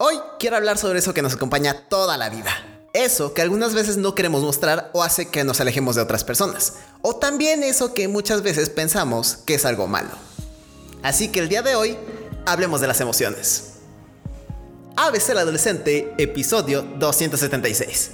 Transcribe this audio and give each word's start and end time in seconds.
Hoy 0.00 0.14
quiero 0.38 0.54
hablar 0.54 0.78
sobre 0.78 1.00
eso 1.00 1.12
que 1.12 1.22
nos 1.22 1.34
acompaña 1.34 1.74
toda 1.88 2.16
la 2.16 2.30
vida. 2.30 2.52
Eso 2.92 3.34
que 3.34 3.42
algunas 3.42 3.74
veces 3.74 3.96
no 3.96 4.14
queremos 4.14 4.44
mostrar 4.44 4.90
o 4.92 5.02
hace 5.02 5.26
que 5.26 5.42
nos 5.42 5.60
alejemos 5.60 5.96
de 5.96 6.02
otras 6.02 6.22
personas. 6.22 6.74
O 7.02 7.16
también 7.16 7.64
eso 7.64 7.94
que 7.94 8.06
muchas 8.06 8.42
veces 8.42 8.70
pensamos 8.70 9.38
que 9.44 9.54
es 9.54 9.64
algo 9.64 9.88
malo. 9.88 10.10
Así 11.02 11.32
que 11.32 11.40
el 11.40 11.48
día 11.48 11.62
de 11.62 11.74
hoy 11.74 11.98
hablemos 12.46 12.80
de 12.80 12.86
las 12.86 13.00
emociones. 13.00 13.72
ABC 14.94 15.30
el 15.30 15.38
adolescente, 15.38 16.14
episodio 16.16 16.82
276. 16.82 18.10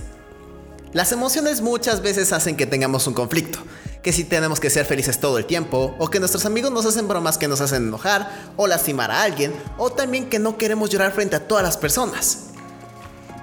Las 0.95 1.12
emociones 1.12 1.60
muchas 1.60 2.01
veces 2.01 2.32
hacen 2.32 2.56
que 2.56 2.64
tengamos 2.64 3.06
un 3.06 3.12
conflicto, 3.12 3.59
que 4.05 4.12
si 4.12 4.23
tenemos 4.23 4.61
que 4.61 4.68
ser 4.68 4.84
felices 4.84 5.18
todo 5.18 5.39
el 5.39 5.46
tiempo, 5.46 5.95
o 5.98 6.11
que 6.11 6.20
nuestros 6.20 6.45
amigos 6.45 6.70
nos 6.70 6.84
hacen 6.84 7.09
bromas 7.09 7.39
que 7.39 7.48
nos 7.48 7.62
hacen 7.62 7.89
enojar, 7.89 8.52
o 8.59 8.66
lastimar 8.66 9.11
a 9.11 9.23
alguien, 9.23 9.55
o 9.78 9.91
también 9.91 10.28
que 10.28 10.38
no 10.38 10.59
queremos 10.59 10.91
llorar 10.91 11.12
frente 11.12 11.37
a 11.37 11.48
todas 11.48 11.65
las 11.65 11.78
personas. 11.78 12.51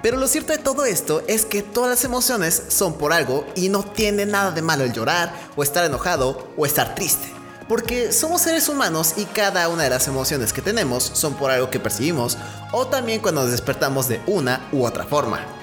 Pero 0.02 0.16
lo 0.16 0.28
cierto 0.28 0.52
de 0.52 0.58
todo 0.58 0.84
esto 0.84 1.22
es 1.26 1.44
que 1.44 1.62
todas 1.62 1.90
las 1.90 2.04
emociones 2.04 2.62
son 2.68 2.94
por 2.94 3.12
algo 3.12 3.44
y 3.56 3.70
no 3.70 3.82
tiene 3.82 4.24
nada 4.24 4.52
de 4.52 4.62
malo 4.62 4.84
el 4.84 4.92
llorar, 4.92 5.34
o 5.56 5.64
estar 5.64 5.84
enojado, 5.84 6.46
o 6.56 6.64
estar 6.64 6.94
triste. 6.94 7.26
Porque 7.68 8.12
somos 8.12 8.42
seres 8.42 8.68
humanos 8.68 9.14
y 9.16 9.24
cada 9.24 9.68
una 9.68 9.82
de 9.82 9.90
las 9.90 10.06
emociones 10.06 10.52
que 10.52 10.62
tenemos 10.62 11.02
son 11.02 11.34
por 11.34 11.50
algo 11.50 11.70
que 11.70 11.80
percibimos 11.80 12.38
o 12.70 12.86
también 12.86 13.20
cuando 13.20 13.42
nos 13.42 13.50
despertamos 13.50 14.08
de 14.08 14.20
una 14.26 14.68
u 14.70 14.84
otra 14.84 15.04
forma. 15.04 15.61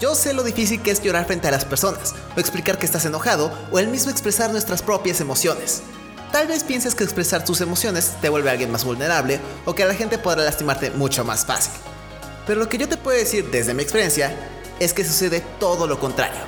Yo 0.00 0.16
sé 0.16 0.32
lo 0.32 0.42
difícil 0.42 0.82
que 0.82 0.90
es 0.90 1.00
llorar 1.00 1.26
frente 1.26 1.46
a 1.46 1.52
las 1.52 1.64
personas, 1.64 2.14
o 2.36 2.40
explicar 2.40 2.78
que 2.78 2.86
estás 2.86 3.04
enojado, 3.04 3.52
o 3.70 3.78
el 3.78 3.86
mismo 3.86 4.10
expresar 4.10 4.50
nuestras 4.50 4.82
propias 4.82 5.20
emociones. 5.20 5.82
Tal 6.32 6.48
vez 6.48 6.64
pienses 6.64 6.96
que 6.96 7.04
expresar 7.04 7.44
tus 7.44 7.60
emociones 7.60 8.14
te 8.20 8.28
vuelve 8.28 8.48
a 8.48 8.52
alguien 8.52 8.72
más 8.72 8.84
vulnerable, 8.84 9.38
o 9.64 9.74
que 9.74 9.84
la 9.84 9.94
gente 9.94 10.18
podrá 10.18 10.42
lastimarte 10.42 10.90
mucho 10.90 11.24
más 11.24 11.46
fácil. 11.46 11.72
Pero 12.44 12.58
lo 12.58 12.68
que 12.68 12.76
yo 12.76 12.88
te 12.88 12.96
puedo 12.96 13.16
decir 13.16 13.50
desde 13.52 13.72
mi 13.72 13.84
experiencia 13.84 14.34
es 14.80 14.92
que 14.92 15.04
sucede 15.04 15.42
todo 15.60 15.86
lo 15.86 16.00
contrario. 16.00 16.40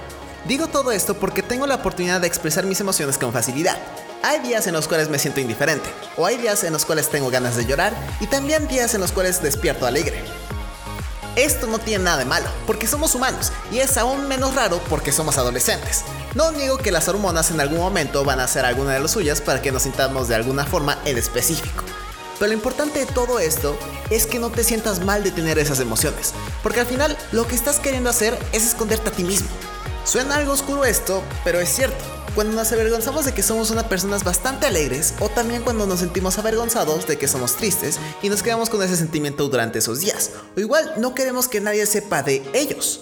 Digo 0.49 0.67
todo 0.67 0.91
esto 0.91 1.15
porque 1.15 1.43
tengo 1.43 1.69
la 1.69 1.77
oportunidad 1.77 2.21
de 2.21 2.27
expresar 2.27 2.67
mis 2.67 2.81
emociones 2.81 3.17
con 3.17 3.33
facilidad. 3.33 3.79
Hay 4.25 4.41
días 4.41 4.67
en 4.67 4.75
los 4.75 4.89
cuales 4.89 5.09
me 5.09 5.21
siento 5.21 5.41
indiferente, 5.41 5.89
o 6.17 6.27
hay 6.27 6.37
días 6.37 6.65
en 6.65 6.73
los 6.73 6.85
cuales 6.85 7.09
tengo 7.11 7.31
ganas 7.31 7.57
de 7.57 7.65
llorar, 7.65 7.95
y 8.19 8.27
también 8.27 8.67
días 8.67 8.93
en 8.95 9.01
los 9.01 9.13
cuales 9.13 9.41
despierto 9.41 9.87
alegre. 9.87 10.25
Esto 11.37 11.67
no 11.67 11.79
tiene 11.79 12.05
nada 12.05 12.17
de 12.17 12.25
malo, 12.25 12.49
porque 12.67 12.87
somos 12.87 13.15
humanos, 13.15 13.53
y 13.71 13.81
es 13.81 13.99
aún 13.99 14.27
menos 14.27 14.55
raro 14.55 14.81
porque 14.89 15.13
somos 15.13 15.37
adolescentes. 15.37 16.03
No 16.35 16.51
niego 16.51 16.79
que 16.79 16.91
las 16.91 17.09
hormonas 17.09 17.51
en 17.51 17.61
algún 17.61 17.79
momento 17.79 18.25
van 18.25 18.41
a 18.41 18.45
hacer 18.45 18.65
alguna 18.65 18.95
de 18.95 19.01
las 19.01 19.11
suyas 19.11 19.43
para 19.43 19.61
que 19.61 19.71
nos 19.71 19.83
sintamos 19.83 20.29
de 20.29 20.35
alguna 20.35 20.65
forma 20.65 20.99
en 21.05 21.19
específico. 21.19 21.85
Pero 22.39 22.49
lo 22.49 22.55
importante 22.55 23.01
de 23.01 23.07
todo 23.07 23.39
esto 23.39 23.79
es 24.09 24.27
que 24.27 24.39
no 24.39 24.49
te 24.49 24.65
sientas 24.65 25.01
mal 25.01 25.23
de 25.23 25.31
tener 25.31 25.59
esas 25.59 25.79
emociones, 25.81 26.33
porque 26.63 26.81
al 26.81 26.87
final 26.87 27.19
lo 27.33 27.47
que 27.47 27.55
estás 27.55 27.81
queriendo 27.81 28.09
hacer 28.09 28.39
es 28.53 28.67
esconderte 28.67 29.11
a 29.11 29.13
ti 29.13 29.23
mismo. 29.23 29.49
Suena 30.05 30.37
algo 30.37 30.53
oscuro 30.53 30.87
esto, 30.87 31.23
pero 31.45 31.61
es 31.61 31.69
cierto 31.69 32.16
cuando 32.37 32.55
nos 32.55 32.71
avergonzamos 32.71 33.25
de 33.25 33.33
que 33.33 33.43
somos 33.43 33.71
unas 33.71 33.85
personas 33.85 34.23
bastante 34.23 34.67
alegres 34.67 35.15
o 35.21 35.31
también 35.31 35.63
cuando 35.63 35.87
nos 35.87 36.01
sentimos 36.01 36.37
avergonzados 36.37 37.07
de 37.07 37.17
que 37.17 37.29
somos 37.29 37.57
tristes 37.57 37.99
y 38.23 38.29
nos 38.29 38.43
quedamos 38.43 38.69
con 38.69 38.83
ese 38.83 38.95
sentimiento 38.95 39.49
durante 39.49 39.79
esos 39.79 40.01
días. 40.01 40.33
O 40.55 40.61
igual 40.61 40.93
no 40.99 41.15
queremos 41.15 41.49
que 41.49 41.63
nadie 41.63 41.87
sepa 41.87 42.23
de 42.23 42.43
ellos. 42.53 43.01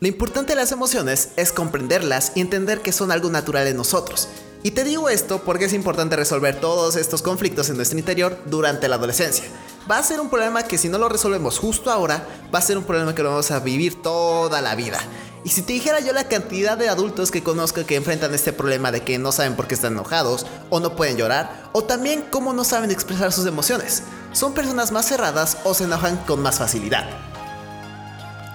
Lo 0.00 0.08
importante 0.08 0.54
de 0.54 0.56
las 0.56 0.72
emociones 0.72 1.28
es 1.36 1.52
comprenderlas 1.52 2.32
y 2.34 2.40
entender 2.40 2.80
que 2.80 2.92
son 2.92 3.12
algo 3.12 3.28
natural 3.28 3.66
en 3.66 3.76
nosotros. 3.76 4.28
Y 4.62 4.70
te 4.70 4.84
digo 4.84 5.10
esto 5.10 5.42
porque 5.44 5.66
es 5.66 5.74
importante 5.74 6.16
resolver 6.16 6.58
todos 6.58 6.96
estos 6.96 7.20
conflictos 7.20 7.68
en 7.68 7.76
nuestro 7.76 7.98
interior 7.98 8.38
durante 8.46 8.88
la 8.88 8.96
adolescencia. 8.96 9.44
Va 9.90 9.98
a 9.98 10.02
ser 10.02 10.18
un 10.18 10.30
problema 10.30 10.62
que 10.62 10.78
si 10.78 10.88
no 10.88 10.96
lo 10.96 11.10
resolvemos 11.10 11.58
justo 11.58 11.90
ahora, 11.90 12.26
va 12.52 12.60
a 12.60 12.62
ser 12.62 12.78
un 12.78 12.84
problema 12.84 13.14
que 13.14 13.22
lo 13.22 13.30
vamos 13.30 13.50
a 13.50 13.60
vivir 13.60 14.00
toda 14.00 14.62
la 14.62 14.74
vida. 14.74 14.98
Y 15.44 15.48
si 15.48 15.62
te 15.62 15.72
dijera 15.72 15.98
yo 15.98 16.12
la 16.12 16.28
cantidad 16.28 16.78
de 16.78 16.88
adultos 16.88 17.32
que 17.32 17.42
conozco 17.42 17.84
que 17.84 17.96
enfrentan 17.96 18.32
este 18.32 18.52
problema 18.52 18.92
de 18.92 19.02
que 19.02 19.18
no 19.18 19.32
saben 19.32 19.56
por 19.56 19.66
qué 19.66 19.74
están 19.74 19.94
enojados, 19.94 20.46
o 20.70 20.78
no 20.78 20.94
pueden 20.94 21.16
llorar, 21.16 21.68
o 21.72 21.82
también 21.82 22.24
cómo 22.30 22.52
no 22.52 22.62
saben 22.62 22.92
expresar 22.92 23.32
sus 23.32 23.46
emociones, 23.46 24.04
son 24.32 24.54
personas 24.54 24.92
más 24.92 25.06
cerradas 25.06 25.58
o 25.64 25.74
se 25.74 25.84
enojan 25.84 26.16
con 26.26 26.40
más 26.40 26.58
facilidad. 26.58 27.08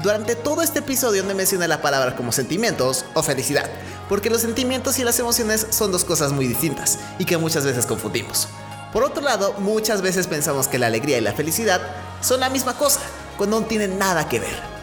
Durante 0.01 0.35
todo 0.35 0.61
este 0.61 0.79
episodio 0.79 1.23
no 1.23 1.35
mencioné 1.35 1.67
la 1.67 1.81
palabra 1.81 2.15
como 2.15 2.31
sentimientos 2.31 3.03
o 3.15 3.23
felicidad, 3.23 3.69
porque 4.07 4.29
los 4.29 4.41
sentimientos 4.41 4.97
y 4.99 5.03
las 5.03 5.19
emociones 5.19 5.67
son 5.71 5.91
dos 5.91 6.05
cosas 6.05 6.31
muy 6.31 6.47
distintas 6.47 6.99
y 7.19 7.25
que 7.25 7.37
muchas 7.37 7.65
veces 7.65 7.85
confundimos. 7.85 8.47
Por 8.93 9.03
otro 9.03 9.21
lado, 9.21 9.55
muchas 9.59 10.01
veces 10.01 10.27
pensamos 10.27 10.69
que 10.69 10.79
la 10.79 10.87
alegría 10.87 11.17
y 11.17 11.21
la 11.21 11.33
felicidad 11.33 11.81
son 12.21 12.39
la 12.39 12.49
misma 12.49 12.77
cosa, 12.77 13.01
cuando 13.37 13.59
no 13.59 13.65
tienen 13.65 13.99
nada 13.99 14.29
que 14.29 14.39
ver. 14.39 14.76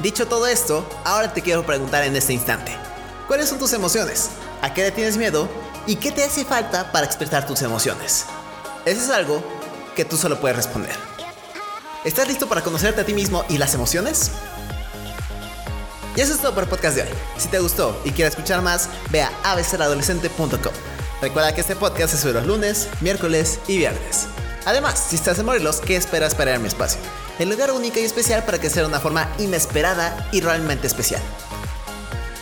Dicho 0.00 0.26
todo 0.26 0.46
esto, 0.46 0.88
ahora 1.04 1.32
te 1.32 1.42
quiero 1.42 1.64
preguntar 1.64 2.02
en 2.04 2.16
este 2.16 2.32
instante, 2.32 2.76
¿cuáles 3.28 3.48
son 3.48 3.58
tus 3.58 3.72
emociones? 3.72 4.30
¿A 4.60 4.74
qué 4.74 4.82
le 4.82 4.90
tienes 4.90 5.16
miedo? 5.16 5.48
¿Y 5.86 5.96
qué 5.96 6.10
te 6.10 6.24
hace 6.24 6.44
falta 6.44 6.90
para 6.90 7.06
expresar 7.06 7.46
tus 7.46 7.62
emociones? 7.62 8.24
Eso 8.84 9.02
es 9.02 9.10
algo 9.10 9.42
que 9.94 10.04
tú 10.04 10.16
solo 10.16 10.40
puedes 10.40 10.56
responder. 10.56 10.96
¿Estás 12.04 12.26
listo 12.26 12.48
para 12.48 12.62
conocerte 12.62 13.02
a 13.02 13.06
ti 13.06 13.14
mismo 13.14 13.44
y 13.48 13.58
las 13.58 13.74
emociones? 13.74 14.32
Y 16.16 16.20
eso 16.20 16.34
es 16.34 16.40
todo 16.40 16.52
por 16.52 16.64
el 16.64 16.68
podcast 16.68 16.96
de 16.96 17.02
hoy. 17.02 17.08
Si 17.38 17.48
te 17.48 17.60
gustó 17.60 18.00
y 18.04 18.10
quieres 18.10 18.34
escuchar 18.34 18.60
más, 18.60 18.88
ve 19.10 19.22
a 19.22 19.30
abceradolescente.com. 19.44 20.72
Recuerda 21.20 21.54
que 21.54 21.60
este 21.60 21.76
podcast 21.76 22.14
se 22.14 22.20
sube 22.20 22.32
los 22.32 22.46
lunes, 22.46 22.88
miércoles 23.00 23.60
y 23.68 23.78
viernes. 23.78 24.26
Además, 24.64 25.06
si 25.08 25.16
estás 25.16 25.38
en 25.38 25.46
Morelos, 25.46 25.80
¿qué 25.80 25.96
esperas 25.96 26.34
para 26.34 26.50
ir 26.50 26.56
a 26.56 26.60
mi 26.60 26.68
espacio? 26.68 27.00
El 27.38 27.48
lugar 27.48 27.72
único 27.72 27.98
y 27.98 28.02
especial 28.02 28.44
para 28.44 28.60
que 28.60 28.70
sea 28.70 28.82
de 28.82 28.88
una 28.88 29.00
forma 29.00 29.28
inesperada 29.38 30.28
y 30.32 30.40
realmente 30.40 30.86
especial. 30.86 31.22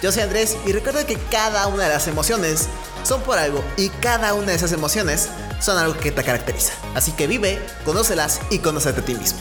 Yo 0.02 0.10
soy 0.12 0.22
Andrés 0.22 0.56
y 0.66 0.72
recuerda 0.72 1.06
que 1.06 1.18
cada 1.30 1.66
una 1.66 1.84
de 1.84 1.90
las 1.90 2.08
emociones 2.08 2.68
son 3.02 3.22
por 3.22 3.38
algo 3.38 3.62
y 3.76 3.90
cada 3.90 4.34
una 4.34 4.46
de 4.46 4.54
esas 4.54 4.72
emociones 4.72 5.28
son 5.60 5.78
algo 5.78 5.98
que 5.98 6.10
te 6.10 6.24
caracteriza. 6.24 6.72
Así 6.94 7.12
que 7.12 7.26
vive, 7.26 7.60
conócelas 7.84 8.40
y 8.50 8.58
conócete 8.58 9.00
a 9.00 9.04
ti 9.04 9.14
mismo. 9.14 9.38